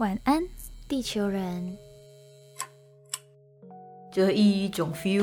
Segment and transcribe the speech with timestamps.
[0.00, 0.42] 晚安，
[0.88, 1.76] 地球人。
[4.10, 5.22] 这一种 feel，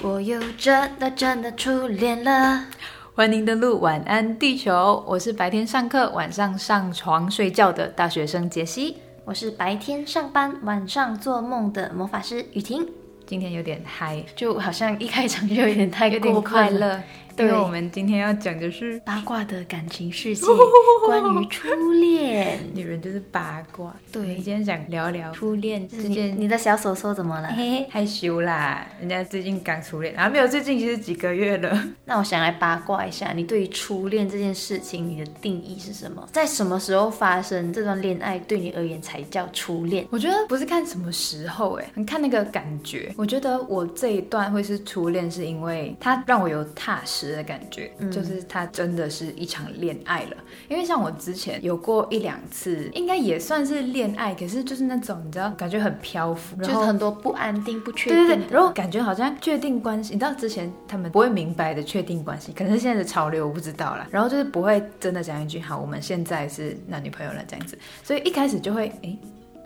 [0.00, 2.64] 我又真的真的初恋了。
[3.12, 12.86] 欢迎登录晚安地球，我是白天上课、晚上上床睡觉的大学生杰西，我是白天上班、晚上做梦的魔法师雨婷。
[13.26, 16.70] 今天有点嗨，就好像一开场就有点太过快。
[16.70, 17.02] 乐，对
[17.44, 20.46] 因为我们今天要讲的是八卦的感情世界，
[21.06, 22.58] 关于初恋。
[22.74, 23.94] 女人就是八卦。
[24.10, 27.48] 对今天想聊聊初恋就是你这件你的小手手怎么了？
[27.48, 31.82] 嘿嘿害羞啦，人家最近刚初恋，啊没有，最近其实几个月了。
[32.04, 36.26] 那我想来八卦一下，你对于初恋这件事情，你的定义是什么？
[36.32, 40.06] 在什么时候发生这段恋爱，对你而言才叫初恋？
[40.10, 43.12] 我觉得不是看什么时候、哎，你看那个感觉。
[43.16, 50.36] 我觉得我这一段会是初恋，是因为它让我有踏实的感觉，就是它真的是一场恋爱了。
[50.68, 64.06] 因为像我之前有过一两次，应该也算是恋爱，可是就是那种你知道，感觉很漂浮，然后就是很多不安定、不确对对定对，然后感觉好像确定关系，你知道之前他们不会明白的确定关系，可能是现在的潮流，我不知道啦。
[64.10, 69.18] 然后就是不会真的讲一句好，我们现在是男女朋友了这样子，所以一开始就会诶，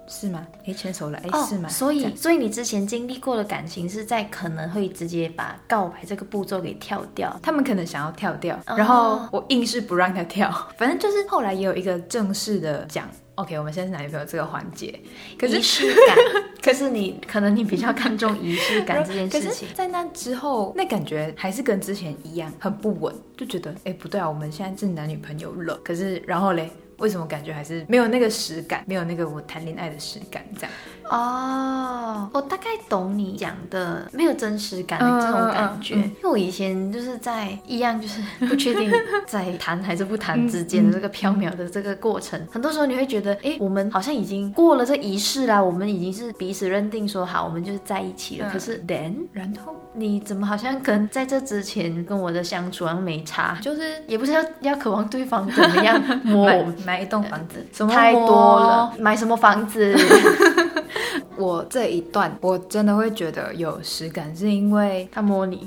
[0.09, 0.47] 是吗？
[0.65, 1.69] 诶，牵手了，诶，是吗？
[1.69, 7.35] 所以，所以你之前经历过的感情是在可能会直接把告白这个步骤给跳掉。
[7.43, 13.09] 他们可能想要跳掉，哦然后我硬是不让他跳，反正就是后来也有一个正式的讲。
[13.37, 15.01] OK，我们现在是男女朋友这个环节，
[15.39, 16.17] 可是仪式感，
[16.63, 19.67] 可是你可能你比较看重仪式感这件事情，。
[19.75, 25.75] 在那之后，那感觉还是跟之前一样，很不稳，就觉得哎不对啊，我们现在是男女朋友了。
[25.83, 26.71] 可是然后嘞，
[27.03, 30.43] 为什么感觉还是没有那个实感，没有那个我谈恋爱的实感？
[30.57, 30.71] 这样
[31.11, 38.91] 哦，我大概懂你讲的没有真实感的嗯这种感觉，嗯嗯嗯因为我以前就是在一样就是不确定
[39.27, 48.49] 在谈还是不谈之间的这个飘渺的这个过程，很多时候你会觉得，哎，我们好像已经过了这仪式啦，我们已经是彼此认定说好，我们就是在一起了。
[48.49, 56.92] 嗯可是 then 然后你怎么好像跟在这之前跟我的相处好像没差，就是也不是要要渴望对方怎么样 摸我们。
[56.93, 59.97] 买一栋房子，什么太多摸了，买什么房子？
[61.37, 65.67] 我这一段我真的会觉得有实感，是因为他摸你，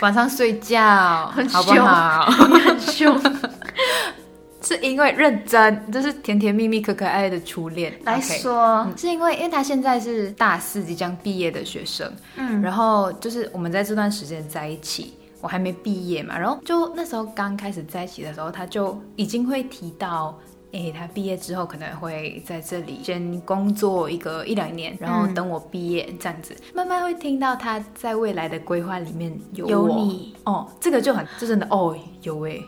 [0.00, 2.32] 晚上睡觉，很好不好？
[2.50, 3.20] 你很凶。
[4.62, 7.92] 是因为认真，就是甜甜蜜蜜、可可爱爱的初恋。
[8.04, 20.38] 来说，是因为，因为他现在是大四即将毕业的学生，嗯，然后就是我们在这段时间在一起，我还没毕业嘛，然后就那时候刚开始在一起的时候，他就已经会提到。
[20.72, 30.32] 诶，他毕业之后可能会在这里先工作一个一两年，然后嗯等我毕业这样子，慢慢会听到他在未来的规划里面有有我你。
[30.44, 32.62] 哦，这个就很就真的哦有诶，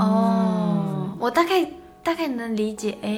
[0.00, 1.64] 哦，我大概
[2.02, 3.08] 大概能理解，哎，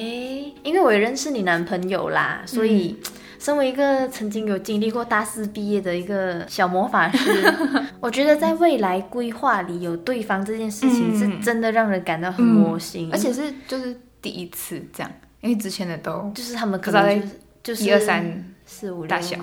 [0.61, 2.95] 因为我也认识你男朋友啦，所以。
[3.41, 7.53] 身为一个曾经有经历过大四毕业的一个小魔法师，
[7.99, 11.17] 我觉得在未来规划里有对方这件事情嗯。
[11.17, 17.31] 是真的让人感到很窝心，而且是就是第一次这样，因为之前的都就是他们可能就是
[17.63, 19.35] 就是一二三四五六大小。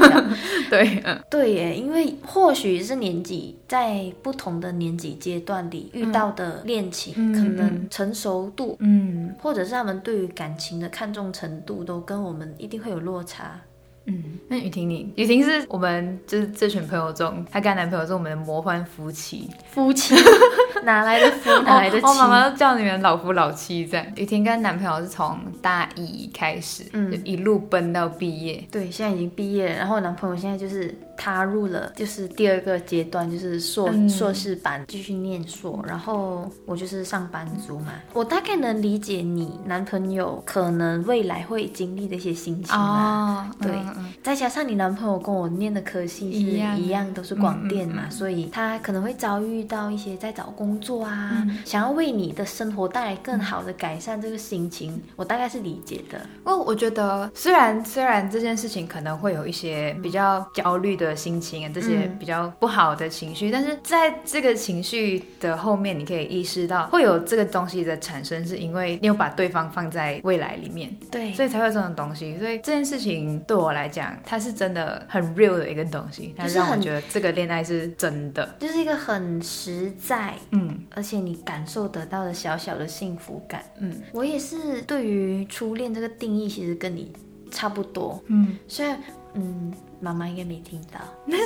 [0.68, 1.18] 对，嗯。
[1.30, 9.34] 对耶，因为或许是年纪在不同的年纪阶段里遇到的恋情，嗯可能成熟度，嗯。
[9.40, 13.58] 或者是他们对于感情的看重程度，都跟我们一定会有落差。
[14.06, 14.24] 嗯。
[14.48, 20.14] 那雨婷你，雨婷是我们就是这群朋友中，她跟她男朋友是我们的魔幻夫妻，夫妻
[20.84, 22.06] 哪来的夫，哪来的妻？
[22.06, 24.06] 我妈妈都叫你们老夫老妻这样。
[24.14, 28.64] 雨婷跟男朋友是从大一开始，嗯就一路奔到毕业。
[28.70, 43.50] 对，现在已经毕业了，然后男朋友现在就是踏入了就是第二个阶段，就是硕、嗯硕士班继续念硕，然后我就是上班族嘛，我大概能理解你男朋友可能未来会经历的一些心情啊。
[43.50, 44.12] 哦，对嗯嗯。
[44.22, 48.10] 再加上你男朋友跟我念的科系是一样一样，都是广电嘛，嗯嗯嗯。
[48.10, 51.58] 所以他可能会遭遇到一些在找工作啊，嗯。
[51.64, 56.20] 想要为你的生活带来更好的改善，这个心情我大概是理解的。
[56.42, 62.16] 不过我觉得，虽然虽然这件事情可能会有一些比较焦虑的心情啊，这些嗯。
[62.18, 72.36] 比较不好的情绪，但是在这个情绪的后面，你可以意识到会有这个东西的产生，是因为你有把对方放在未来里面，对，所以才会有这种东西。
[72.38, 78.56] 所以这件事情对我来讲，它是真的很 real 的一个东西，它让我觉得这个恋爱是真的。
[78.58, 83.62] 就是一个很实在，嗯而且你感受得到的小小的幸福感。
[83.78, 87.12] 嗯我也是对于初恋这个定义，其实跟你
[87.50, 88.22] 差不多。
[88.26, 88.98] 嗯虽然，
[89.34, 91.00] 嗯，妈妈应该没听到。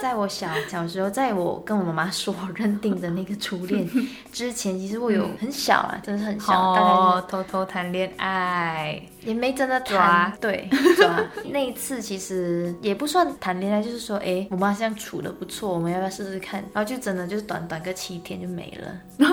[0.00, 3.88] 在我小小时候，在我跟我妈妈说我认定的那个初恋
[4.32, 10.38] 之前，其实我有很小啊，真的是很小，大概哦，偷偷谈恋爱，也没真的抓谈。
[10.40, 11.18] 对，抓。
[11.50, 16.62] 那一次其实也不算谈恋爱，就是说，哎，我妈这样处的不错，我们要不要试试看？
[16.72, 19.28] 然后就真的就是短短个七天就没了。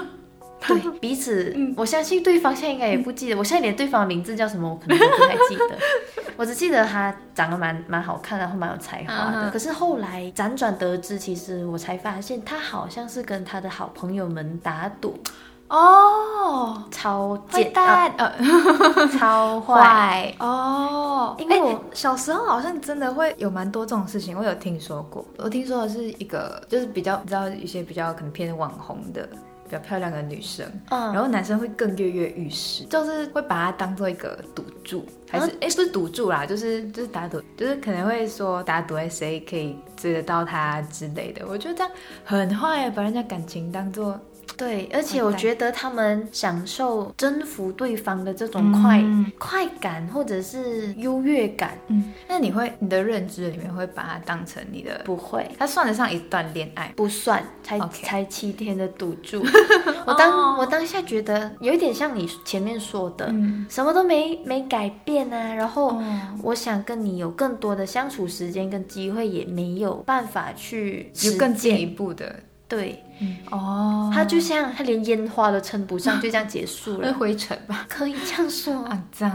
[0.67, 5.77] 对 彼此，我相信对方现在应该也不记得，我现在连对方的名字叫什么，我可能都不太记得。
[6.37, 9.51] 我只记得他长得蛮蛮好看，然后蛮有才华的。
[9.51, 15.19] 可是后来辗转得知，其实我才发现他好像是跟他的好朋友们打赌，
[15.67, 20.33] 哦，超坏贱，啊蛋，呃， 超坏。
[20.39, 25.23] 哦，因为我欸小时候好像真的会有蛮多这种事情，我有听说过。
[25.37, 29.27] 我听说的是一个，就是比较你知道一些比较可能偏网红的。
[29.71, 41.47] 比较漂亮的女生，嗯然后男生会更跃跃欲试，就是会把她当做一个赌注，还是啊哎、不是赌注啦，就是就是打赌，就是可能会说打赌哎谁可以追得到他之类的。
[41.47, 41.91] 我觉得这样
[42.25, 44.19] 很坏，把人家感情当做
[44.61, 55.49] 对，而且我觉得他们享受征服对方的这种快、嗯快感，或者是优越感，嗯，那你会你的认知里面会把它当成你的，不会。
[55.57, 56.93] 它算得上一段恋爱。
[56.95, 59.43] 不算，才才七天的赌注。
[60.05, 65.55] 我当、我当下觉得有一点像你前面说的，嗯什么都没没改变啊。
[65.55, 66.03] 然后哦
[66.43, 71.91] 我想跟你有更多的相处时间跟机会，也没有办法去有更进一。
[71.91, 72.35] 步的
[72.67, 73.03] 对，
[73.51, 77.13] 哦，他就像他连烟花都称不上，就这样结束会了。
[77.13, 77.85] 灰尘吧？
[77.87, 78.73] 可以这样说。
[78.85, 79.31] 啊，脏。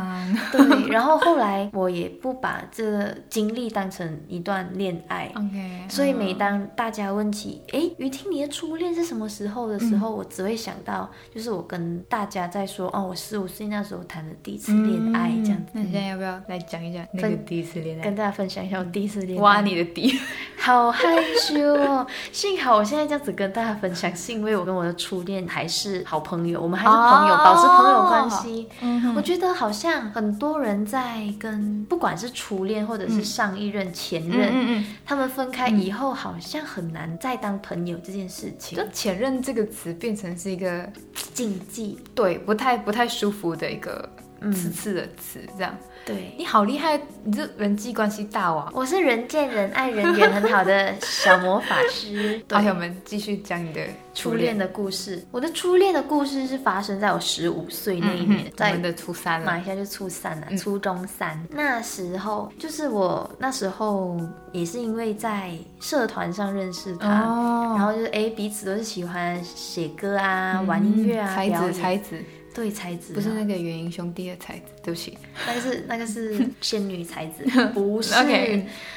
[0.53, 15.73] 对，然后后来我也不把这经历当成一段恋爱，OK，所以每当大家问起，诶，于听你的初恋是什么时候的时嗯候，我只会想到，就是我跟大家在说，哦，我十五岁那时候谈的第一次恋爱，这样子。
[15.73, 18.15] 那你现在要不要来讲一讲那个第一次恋爱跟？
[18.17, 20.19] 大家分享一下我第一次恋爱，挖你的底。
[20.59, 22.07] 好害羞哦。
[22.33, 28.69] 幸好我现在这样子跟大家分享，是因为我跟我的初恋还是好朋友，我们还是朋友，哦保持朋友关系。
[28.81, 40.89] 嗯我觉得好像很多人在跟不管是初恋或者是上一任、前任，嗯嗯，他们分开以后，好像很难再当朋友这件事情就，前任这个词变成是一个
[41.33, 41.99] 禁忌。
[42.15, 44.09] 对不太不太舒服的一个
[44.41, 45.75] 嗯刺刺的词，这样。
[46.07, 48.71] 对，你好厉害，你这人际关系大王。
[48.73, 52.41] 我是人见人爱、人缘很好的小魔法师。
[52.47, 53.81] 对 OK，我们继续讲你的
[54.15, 59.47] 初恋的故事，我的初恋的故事是发生在我十五岁那一年，我在们的初三了。
[59.47, 61.45] 马来西亚就初三了、初中三。
[61.51, 64.17] 那时候就是我那时候
[64.53, 65.51] 也是因为在
[65.81, 71.73] 社团上认识他，哦然后就是哎彼此都是喜欢写歌啊、玩音乐啊、才子。
[71.73, 72.17] 才子，
[72.57, 75.17] 对才子不是啊那个元英兄弟的才子，对不起。
[75.47, 77.45] 那个是那个是仙女才子，
[77.75, 78.15] 不是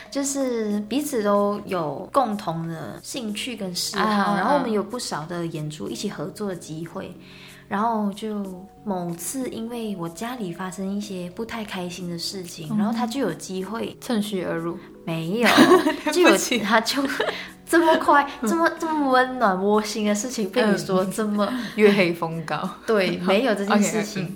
[0.09, 7.13] 就是彼此都有共同的兴趣跟嗜好，啊然后我们有不少的演出一起合作的机会。
[7.67, 8.43] 然后就
[8.83, 14.75] 某次，因为我家里发生一些不太开心的事情，然后他就有机会，趁虚而入。
[15.05, 15.49] 没有，
[16.11, 16.99] 就有起他就
[17.69, 22.67] 这么快， 这么这么温暖窝心的事情被你说这么 月黑风高。
[22.87, 24.23] 对，没有这件事情。
[24.25, 24.35] 嗯。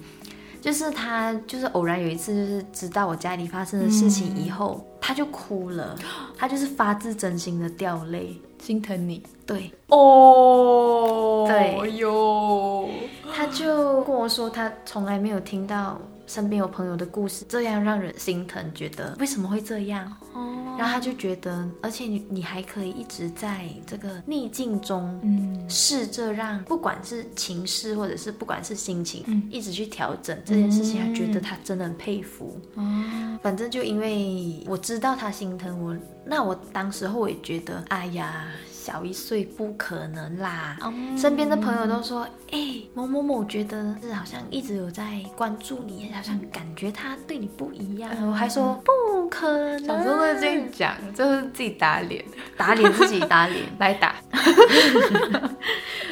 [0.62, 5.94] 就是他，就是偶然有一次，就是知道我家里发生的事情以后，他就哭了，
[6.38, 8.39] 他就是发自真心的掉泪。
[8.62, 9.21] 心疼你。
[9.45, 11.91] 对，哦对。
[11.97, 12.88] 哟，
[13.35, 20.11] 他就跟我说，他从来没有听到身边有朋友的故事这样让人心疼，觉得为什么会这样？
[20.33, 32.59] 哦，然后他就觉得，而且你你还可以一直在这个逆境中，嗯，试着让不管是情势或者是不管是心情，嗯一直去调整这件事情，他觉得他真的很佩服。
[32.75, 38.47] 哦，反正就因为我知道他心疼我，那我当时候我也觉得，哎呀，
[38.83, 40.78] 小一岁不可能啦。
[41.18, 42.59] 身边的朋友都说，哎、
[42.94, 48.11] 某某某觉得是好像一直有在关注你，好像感觉他对你不一样。
[48.28, 49.47] 我还说不可
[49.80, 52.25] 能，小时候会这样讲，就是自己打脸，
[52.57, 53.63] 打脸自己打脸。
[53.80, 54.16] 来打。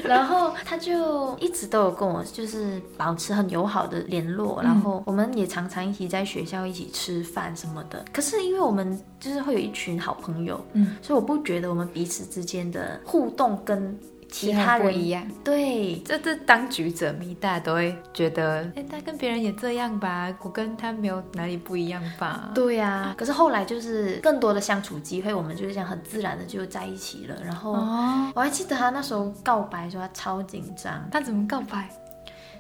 [0.08, 8.04] 然后他就一直都有跟我就是保持很友好的联络，然后我们也常常一起在学校一起吃饭什么的。
[8.12, 13.98] 可是因为我们就是会有一群好朋友，嗯，所以我不觉得我们彼此之间的互动跟
[14.32, 15.24] 其他人不一样。
[15.44, 16.02] 对。
[16.06, 22.52] 这这当局者迷，大家都会觉得，哎，他跟别人也这样吧，我跟他没有哪里不一样吧？
[22.56, 27.36] 对呀、可是后来就是更多的相处机会，我们就是这样很自然的就在一起了。
[27.44, 31.88] 然后哦，我还记得他那时候告白说他超紧张，他怎么告白？
[31.88, 32.04] 精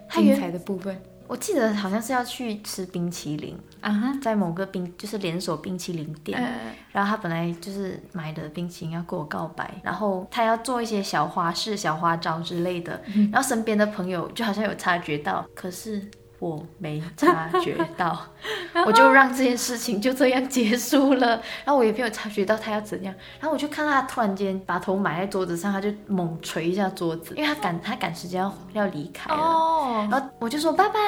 [0.09, 1.01] 他精彩的部分，
[1.31, 16.05] 我记得好像是要去吃冰淇淋，啊哈，在某个冰就是连锁冰淇淋店，嗯然后他本来就是买的冰淇淋要跟我告白，然后他要做一些小花式、小花招之类的，然后身边的朋友就好像有察觉到，可是
[16.41, 18.19] 我没察觉到，
[18.83, 21.27] 我就让这件事情就这样结束了，
[21.63, 29.39] 然后我也没有察觉到他要怎样，然后我就看到他突然间把头埋在桌子上，他就猛捶一下桌子，因为他赶他赶时间要要离开了。
[29.39, 30.99] 哦，然后我就说拜拜，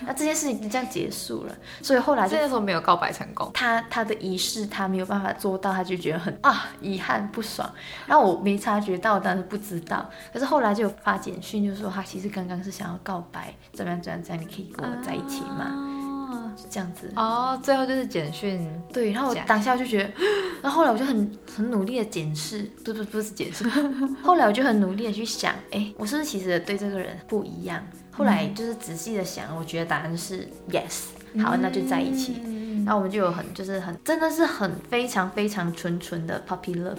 [0.00, 1.54] 那这件事情就这样结束了。
[1.82, 3.50] 所以后来就这个时候没有告白成功。
[3.54, 7.70] 他他的仪式他没有办法做到，他就觉得很啊遗憾不爽。
[8.06, 10.08] 然后我没察觉到，但是不知道。
[10.32, 15.66] 可是后来就有发简讯，就说他其实刚刚是想要告白，怎么样怎么样怎样，你可以跟我在一起吗？
[15.74, 17.12] 哦是这样子。
[17.14, 20.10] 哦，最后就是简讯，对，然后我当下就觉得，
[20.62, 23.68] 然后后来我就很很努力的检视，不不不是检视，
[24.24, 27.80] 后来我就很努力的去想，哎，我是不是其实对这个人不一样？
[28.16, 32.40] 后来就是仔细的想，我觉得答案是 yes，好，那就在一起。
[32.44, 36.98] 嗯然后我们就有很就是很真的是很非常非常纯纯的 puppy love，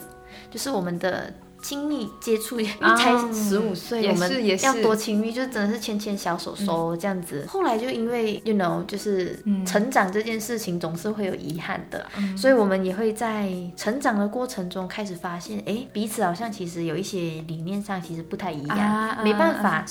[0.52, 7.46] 就是我们的亲密接触，因为才十五岁，我们要多亲密，就是真的是牵牵小手手这样子。
[7.48, 12.06] 后来就因为 you know，就是嗯成长这件事情总是会有遗憾的，
[12.36, 19.24] 所以我们也会在成长的过程中开始发现，哎，彼此好像其实有一些理念上其实不太一样，啊。
[19.24, 19.86] 没办法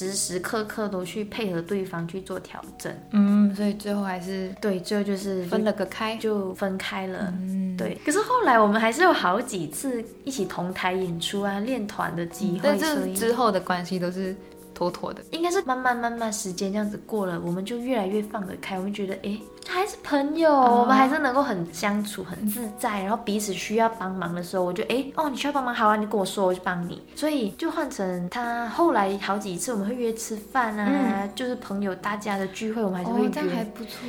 [0.00, 2.90] 时时刻刻都去配合对方去做调整。
[3.12, 6.16] 嗯，所以最后还是对，最后就是分了个开。
[6.16, 7.32] 就分开了。
[7.38, 14.34] 嗯，对，可是后来我们还是有好几次一起同台演出啊、练团的机会，但所以这之后的关系都是
[14.74, 15.22] 妥妥的。
[15.30, 27.00] 应该是慢慢慢慢时间这样子过了，我们就越来越放得开，我们觉得诶还是朋友，我们还是能够很相处、很自在，然后彼此需要帮忙的时候，我就哎哦你需要帮忙，好啊，你跟我说，我就帮你。
[27.14, 33.64] 所以就换成他后来好几次我们会约吃饭啊，就是朋友大家的聚会，我们还是会哦，这样还。
[33.64, 34.00] 不错。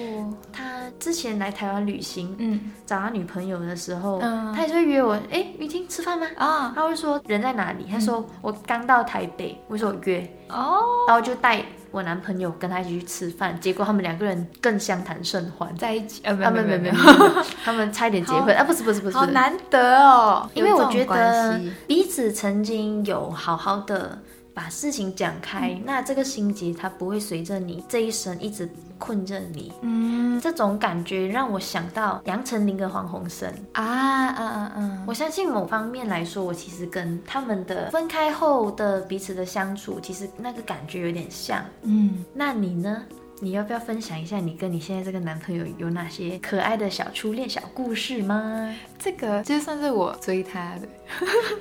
[0.51, 0.63] 他
[0.99, 6.25] 之前来台湾旅行，嗯找他女朋友的时候，嗯他也是会约我，哎，雨婷吃饭吗？
[6.35, 7.85] 啊他会说人在哪里？
[7.89, 15.75] 他说我刚到台北，我说我约，哦，然后就带我男朋友跟他一起去吃饭，结果他们两个人更相谈甚欢。
[15.77, 18.63] 在一起呃，没啊，有没有没有没有，没有 他们差一点结婚啊！
[18.63, 24.17] 不是不是不是，好难得哦，因为我觉得彼此曾经有好好的
[24.53, 29.71] 把事情讲开，那这个心结它不会随着你这一生一直困着你。
[29.81, 33.51] 嗯这种感觉让我想到杨丞琳跟黄鸿升。
[33.73, 41.63] 啊啊啊啊，我相信某方面来说，我其实跟他们的分开后的彼此的相处，其实那个感觉有点像。
[41.83, 43.03] 嗯，那你呢？
[43.43, 48.71] 你要不要分享一下你跟你现在这个男朋友有哪些可爱的小初恋小故事吗？
[48.99, 50.87] 这个就算是我追他的。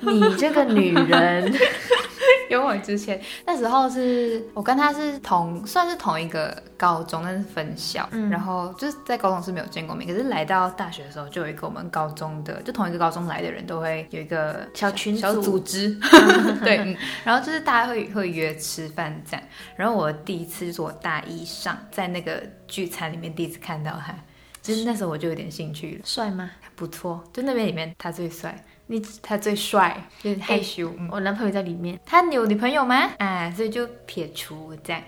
[0.13, 1.51] 你这个女人，
[2.49, 8.29] 因为我之前那时候是我跟他是同算是同一个高中，但是分校，嗯。
[8.29, 15.97] 然后就是在高中是没有见过面，可是来到大学的时候，就有一个我们高中的，就同一个高中来的人都会有一个小群小组组织，
[16.63, 16.95] 对，嗯，
[17.25, 19.43] 然后就是大家会会约吃饭这样，
[19.75, 24.15] 然后我第一次就是我大一上在那个聚餐里面第一次看到他。
[24.61, 26.51] 其实那时候我就有点兴趣了，帅吗？
[26.75, 33.09] 不错，就那边里面他最帅，你他最帅，就是害羞，嗯我男朋友在里面他有女朋友吗？
[33.17, 35.01] 啊，所以就撇除这样。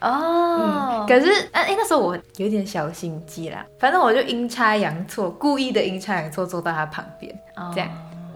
[0.00, 1.04] 哦。
[1.06, 7.90] 可是，啊，哎，那时候我有点小心机啦，反正我就阴差阳错，故意的阴差阳错坐到他旁边，哦这样。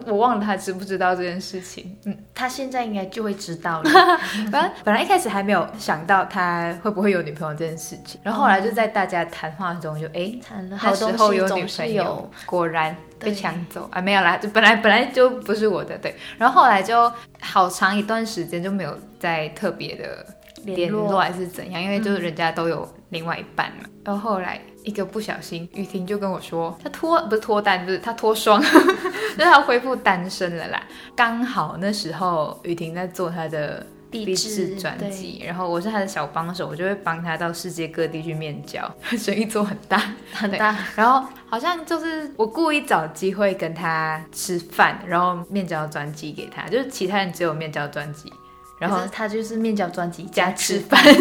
[0.07, 1.97] 我忘了他知不知道这件事情。
[2.05, 3.91] 嗯，他现在应该就会知道了。
[4.51, 10.39] 反正本来一开始还没有想到他会不会有女朋友这件事情，然后后来就在大家谈话中就哎。
[10.69, 14.01] 那时候有女朋友，，果然被抢走啊！
[14.01, 16.15] 没有啦，就本来本来就不是我的，对。
[16.39, 20.25] 然后后来就好长一段时间就没有再特别的
[20.65, 23.85] 联络还是怎样，因为就是人家都有另外一半嘛。
[24.05, 30.83] 然后后来一个不小心，雨婷就跟我说，她脱不是脱单，就是她脱双， 就是她恢复单身了啦。
[31.15, 33.87] 刚好那时候雨婷在做她的。
[34.11, 40.03] 励励志志专辑，然后我是她的小帮手，我就会帮她到世界各地去面交，生意做很大。
[40.33, 40.77] 很大。
[40.97, 48.33] 然后好像就是我故意找机会跟他吃饭，然后面交专辑给他，就是其他人只有面交专辑，
[48.81, 51.15] 然后他就是面交专辑加加吃吃饭饭，，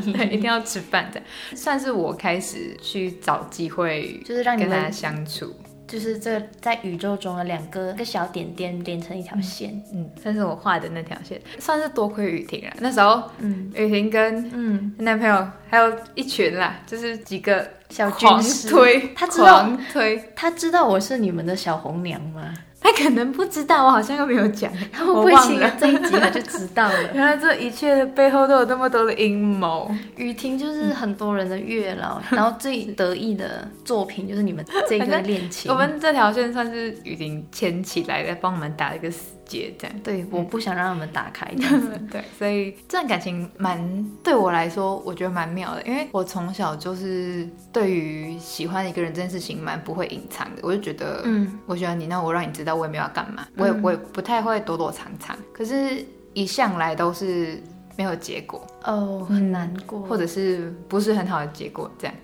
[0.12, 1.20] 对，一定要吃饭的，
[1.56, 5.52] 算是我开始去找机会就是让你跟他们相处，
[5.88, 9.82] 就是这在宇宙中的两个个小点点连成一条线。
[9.92, 12.70] 嗯，算是我画的那条线，算是多亏雨婷了。
[12.78, 13.70] 那时候嗯。
[13.74, 22.54] 雨婷跟嗯，男朋友还有一群啦，就是几个小狂军师，推，他知道狂推，他知道我是你们的小红娘吗？
[22.80, 24.70] 他他可能不知道，我好像又没有讲，
[25.06, 25.70] 我忘了。
[25.78, 27.02] 这一集他就知道了？
[27.14, 29.90] 原来这一切的背后都有那么多的阴谋。
[30.16, 35.70] 雨婷就是很多人的月老，然后最得意的作品就是你们这个恋情。
[35.70, 39.96] 我们这条线算是雨婷牵起来的，帮我们打了一个死结，这样。
[40.04, 41.88] 对，我不想让他们打开这样子。
[42.10, 57.60] 对，所以这段感情蛮对我来说，我觉得蛮妙的，因为我从小就是对于喜欢一个人这件事情蛮不会隐藏的，我就觉得，嗯，我喜欢你，那我让你知道，我也没有要干嘛，我也我也不太会躲躲藏藏，可是一向来都是
[57.96, 62.14] 没有结果，哦，很难过，或者是不是很好的结果这样，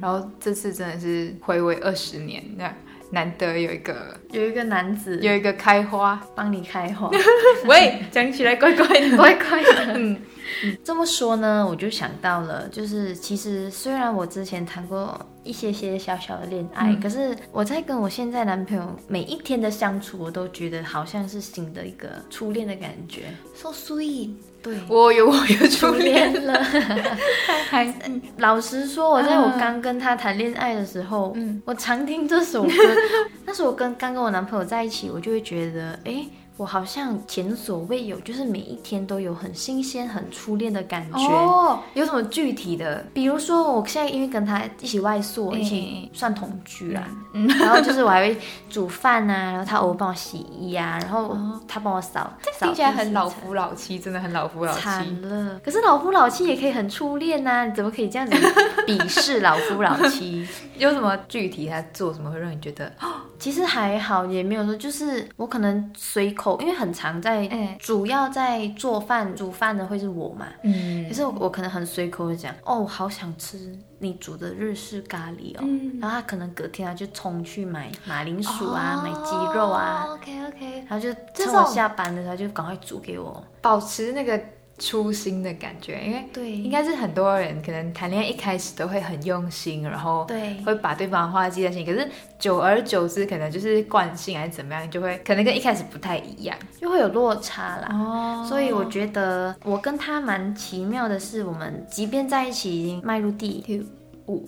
[0.00, 2.72] 然后这次真的是回味二十年，这样
[3.10, 7.10] 难得有一个有一个男子有一个开花，帮你开花，
[7.66, 9.92] 喂，讲起来怪怪的， 怪怪的。
[9.94, 10.18] 嗯。
[10.84, 17.00] 这么说呢，我就想到了，就是其实虽然我之前谈过一些些小小的恋爱，嗯。
[17.00, 23.22] 可是我在跟我现在男朋友每一天的相处，我都觉得好像是新的一个初恋的感觉。
[23.54, 24.30] ，so sweet，
[24.66, 26.32] 对，我有我有初初恋。
[26.32, 26.60] 恋了。
[27.70, 27.94] 还
[28.38, 32.70] 老实说，我在我刚跟他谈恋爱的时候，嗯我常听这首歌。
[33.46, 41.18] 那时候我跟刚跟我男朋友在一起，我就会觉得，哎，我好像前所未有，就是每一天都有很新鲜、很初恋的感觉。
[41.18, 43.04] 哦，有什么具体的？
[43.12, 48.36] 比如说，我现在因为跟他一起外宿，嗯一起算同居啦，嗯 然后就是我还会
[48.70, 51.36] 煮饭啊，然后他偶尔帮我洗衣啊，然后
[51.68, 54.80] 他帮我扫，扫听起来很老夫老妻，真的很老夫老妻。
[54.80, 55.60] 惨了。
[55.64, 58.34] 可是老夫老妻也可以很初恋呐、你怎么可以这样子
[58.86, 60.46] 鄙视老夫老妻？
[60.78, 62.90] 有什么具体他做什么会让你觉得？
[63.38, 70.46] 其实还好，也没有说，就是我可能随口，因为很常在，哎主要在做饭煮饭的会是我嘛。
[70.62, 71.08] 嗯。
[71.08, 75.98] 可是我我可能很随口的讲，哦，好想吃你煮的日式咖喱哦，嗯。
[76.00, 83.42] 然后他可能隔天啊就冲去买马铃薯啊，买鸡肉啊，，OK OK，然后就这趁我下班的时候就赶快煮给我。
[83.60, 84.40] 保持那个
[84.78, 96.56] 初心的感觉，因为对，应该是很多人可能谈恋爱一开始都会很用心，然后对会把对方的话记在心里，可是久而久之，可能就是惯性还是怎么样，就会可能跟一开始不太一样。
[96.80, 97.88] 就会有落差啦。
[97.90, 103.84] 哦所以我觉得我跟他蛮奇妙的是，我们即便在一起已经迈入第
[104.26, 104.46] 五，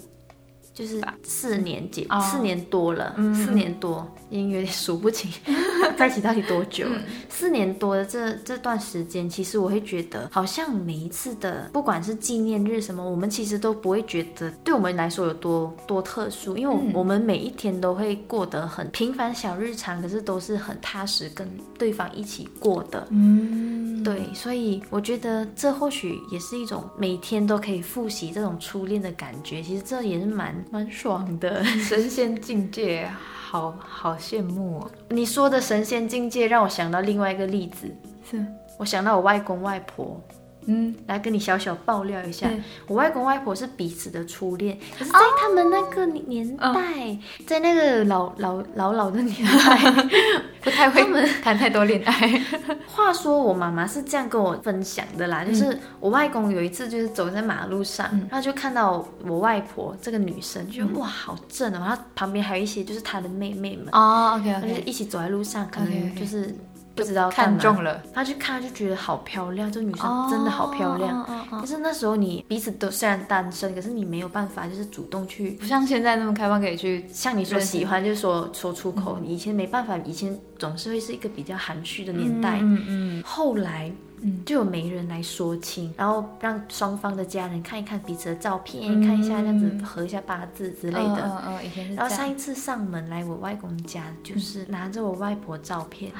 [0.78, 2.20] 就是四年结、哦。
[2.20, 5.28] 四年多了，嗯四年多已经有点数不清
[5.98, 6.96] 在一起到底多久了。
[6.96, 7.04] 嗯。
[7.28, 23.06] 四年多的这这段时间，其实我会觉得，好像每一次的不管是纪念日什么，我们其实都不会觉得对我们来说有多多特殊，因为我们每一天都会过得很平凡小日常，可是都是很踏实跟对方一起过的。
[23.10, 31.64] 嗯，对，所以我觉得这或许也是一种每天都可以复习这种初恋的感觉，其实这也是蛮蛮爽的。
[31.80, 33.10] 神仙境界，
[33.50, 34.90] 好好羡慕哦。
[35.10, 37.86] 你说的神仙境界让我想到另外一个例子，
[38.30, 38.44] 是，
[38.78, 40.20] 我想到我外公外婆。
[40.68, 49.92] 嗯，来跟你小小爆料一下对，我外公外婆是彼此的初恋，可是，在他们那个年代，在那个老老老老的年代，
[50.62, 51.02] 不太会
[51.42, 52.44] 谈太多恋爱。
[52.86, 66.54] 话说我妈妈是这样跟我分享的啦，就是我外公有一次就是走在马路上，然后就看到我外婆这个女生，就觉得哇好正哦，然后旁边还有一些就是她的妹妹们，哦，OK 她就是一起走在路上，可能就是
[66.98, 71.22] 不知道看中了，他去看就觉得好漂亮，这女生真的好漂亮。
[71.22, 79.18] 哦哦哦可是那时候你彼此都虽然单身，可是你没有办法就是主动去不像现在那么开放，可以去像你说喜欢，就是说说出口。
[79.22, 82.58] 你以前没办法，以前总是会是一个比较含蓄的年代。
[82.60, 91.22] 嗯嗯后来，嗯就有媒人来说亲，然后让双方的家人看一看彼此的照片，看一下这样子合一下八字之之类的。
[91.24, 91.94] 嗯嗯，以前是。
[91.94, 96.12] 然后上一次上门来我外公家，就是拿着我外婆照片，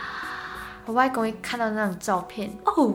[0.89, 2.95] 我外公一看到那张照片，哦，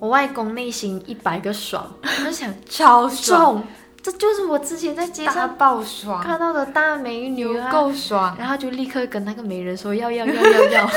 [0.00, 3.62] 我外公内心一百个爽， 我就想超爽，
[4.02, 7.70] 这就是我之前在街上爆爽，看到的大美女有啊。
[7.70, 10.90] 够爽，然后就立刻跟那个媒人说要要要要要，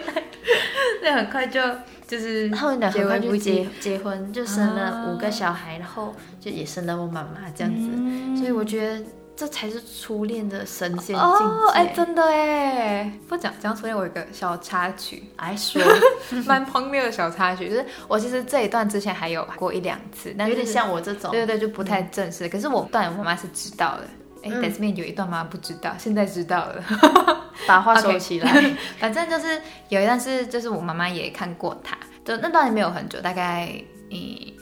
[1.04, 1.60] 那很快就
[2.08, 8.34] 就是他们俩很快就不结及结婚，就生了啊五个小孩，然后就也生了我妈妈这样子，嗯。
[8.34, 9.04] 所以我觉得
[9.36, 11.20] 这才是初恋的神仙境界。
[11.20, 15.82] 哦，哎，真的哎，不讲讲初恋，我有一个小插曲， 哎说，
[16.46, 22.48] 蛮荒谬的小插曲，就是我其实这一段之前还有过一两次，但有点像我这种，对对对，就不太正式。
[22.48, 24.04] 可是我段我妈妈是知道的。
[24.44, 26.84] 哎、嗯但是面有一段妈妈不知道，现在知道了。
[27.66, 28.74] 把话收起来。
[28.98, 33.72] 反正就是有一段是，就是我妈妈也看过他，就那段也没有很久，大概
[34.10, 34.18] 嗯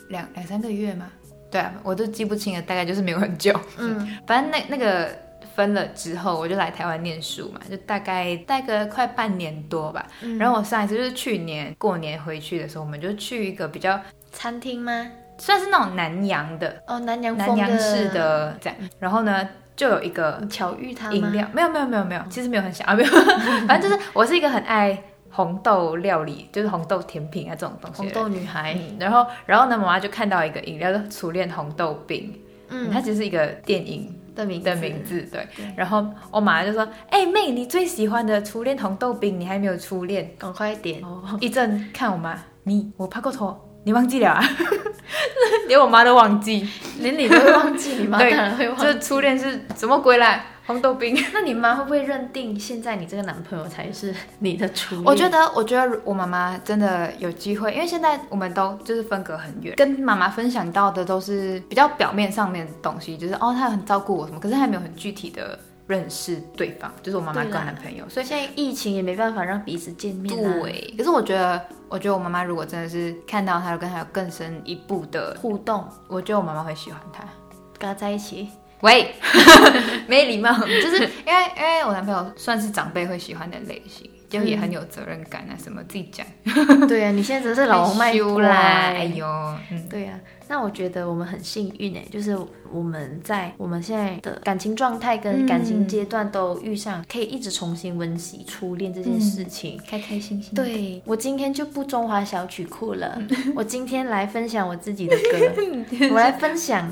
[0.08, 1.06] 两两三个月嘛。
[1.52, 3.52] 对啊，我都记不清了，大概就是没有很久。
[3.78, 5.08] 嗯，反正那那个
[5.54, 10.06] 分了之后，我就来台湾念书嘛，就大概待个快半年多吧。
[10.22, 14.00] 嗯然后我上一次就是去年过年回去的时候，我们就去一个比较
[14.32, 15.06] 餐厅吗？
[15.38, 21.10] 算是那种南洋的哦，南洋南风洋式的这样，然后呢就有一个巧遇他？
[21.12, 23.10] 饮料，没有没有没有没有，其实没有很想啊，没有，
[23.66, 24.96] 反正就是我是一个很爱
[25.32, 28.02] 红豆料理，就是红豆甜品啊这种东西。
[28.02, 28.74] 红豆女孩。
[28.74, 35.64] 嗯，然后然后呢，妈妈就看到一个饮料叫初恋红豆冰，嗯，它其实是一个电影的名字的名字，对对。
[35.76, 40.30] 然后我妈妈就说：“哎、妹，你最喜欢的初恋红豆冰，你还没有初恋。
[40.38, 41.02] 赶快点。”
[41.40, 44.42] 一阵看我妈，你我拍过头，你忘记了啊？
[45.68, 46.68] 连我妈都忘记，
[47.00, 48.84] 连你都会忘记，你妈当对然会忘记。
[48.84, 50.44] 这初恋是什么鬼啦？
[50.66, 51.16] 红豆冰。
[51.32, 55.04] 那你妈会不会认定现在你这个男朋友才是你的初恋？
[55.04, 70.60] 我觉得，我觉得我妈妈真的有机会，因为现在我们都就是分隔很远，跟妈妈分享到的都是比较表面上面的东西，就是哦，她很照顾我什么，可是还没有很具体的认识对方，就是我妈妈跟男朋友，所以现在疫情也没办法让彼此见面、啊。
[70.60, 70.94] 对。
[70.96, 77.24] 可是我觉得，我觉得我妈妈如果真的是看到他，跟他有更深一步的，互动，我觉得我妈妈会喜欢他。
[77.78, 78.48] 跟他在一起。
[78.82, 79.14] 喂，
[80.06, 86.26] 没礼貌， 就是因为因为我男朋友算是长辈会喜欢的类型，就也很有责任感啊，什么自己讲。
[86.88, 89.26] 对啊，你现在只是老红 卖害羞啦，欸哎呦，
[89.70, 92.36] 嗯，对呀、那我觉得我们很幸运哎，就是
[92.72, 99.78] 我们在我们现在的感情状态跟感情阶段都遇上，可以一直重新温习初恋这件事情。
[99.86, 103.20] 开开心心。，对我今天就不中华小曲库了，
[103.54, 106.90] 我今天来分享我自己的歌， 我来分享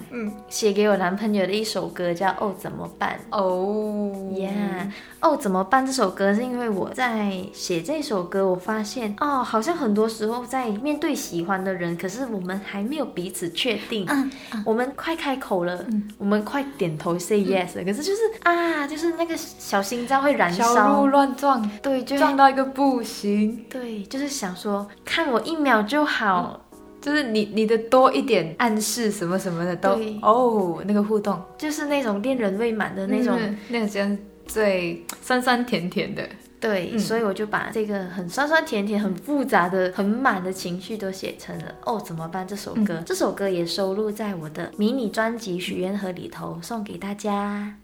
[0.48, 3.18] 写给我男朋友的一首歌，叫《哦怎么办》。
[3.36, 5.86] 哦，，Yeah，，哦，怎么办？
[5.86, 14.30] 这首歌是因为我在写这首歌，我发现哦，好像很多时候在面对喜欢的人，可是我们还没有彼此确定，嗯
[14.66, 15.86] 我们快开口了，
[16.18, 26.60] 我们快点头 say yes，了、可是就是啊，就是那个小心脏会燃小鹿烧，乱撞，对，就撞到一个不行，对，就是想说看我一秒就好，
[27.00, 31.40] 就是你你的多一点暗示什么什么的都哦，那个互动。
[31.56, 33.36] 就是那种恋人未满的那种。
[33.38, 36.28] 嗯那个真最酸酸甜甜的，
[36.60, 43.02] 对，嗯所以我就把这个很酸酸甜甜、很复杂的、很满的情绪都写成了《哦怎么办》这首歌。
[43.06, 47.74] 这首歌也收录在我的迷你专辑《许愿盒》里头，送给大家。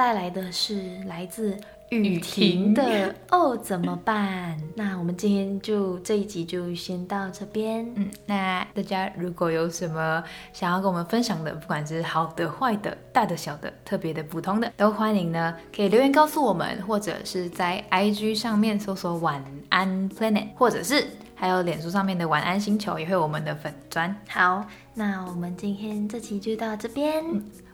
[0.00, 1.54] 带来的是来自
[1.90, 2.82] 雨婷的
[3.30, 4.56] 《哦怎么办》。
[4.74, 7.86] 那我们今天就这一集就先到这边。
[7.96, 24.16] 嗯，那大家如果有什么想要跟我们分享的，不管是好的、坏的、大的、小的、特别的、普通的，都欢迎呢，可以留言告诉我们，或者是在 IG 上面搜索“晚安 Planet”，或者是还有脸书上面的“晚安星球”，也会有我们的粉砖。
[24.30, 27.22] 好，那我们今天这期就到这边。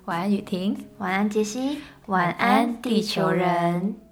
[0.06, 0.86] 晚安，雨婷。
[0.98, 1.80] 晚安，杰西。
[2.06, 4.05] 晚安，地球人。